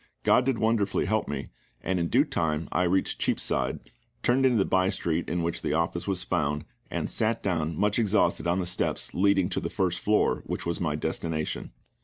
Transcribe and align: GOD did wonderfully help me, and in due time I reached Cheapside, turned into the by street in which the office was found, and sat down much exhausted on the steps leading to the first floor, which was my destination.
GOD 0.23 0.45
did 0.45 0.57
wonderfully 0.57 1.05
help 1.05 1.27
me, 1.27 1.49
and 1.83 1.99
in 1.99 2.07
due 2.07 2.23
time 2.25 2.67
I 2.71 2.85
reached 2.85 3.19
Cheapside, 3.19 3.81
turned 4.23 4.47
into 4.47 4.57
the 4.57 4.65
by 4.65 4.89
street 4.89 5.29
in 5.29 5.43
which 5.43 5.61
the 5.61 5.73
office 5.73 6.07
was 6.07 6.23
found, 6.23 6.65
and 6.89 7.07
sat 7.07 7.43
down 7.43 7.77
much 7.77 7.99
exhausted 7.99 8.47
on 8.47 8.57
the 8.59 8.65
steps 8.65 9.13
leading 9.13 9.47
to 9.49 9.59
the 9.59 9.69
first 9.69 9.99
floor, 9.99 10.41
which 10.47 10.65
was 10.65 10.81
my 10.81 10.95
destination. 10.95 11.69